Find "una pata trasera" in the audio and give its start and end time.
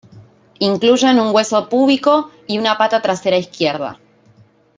2.57-3.37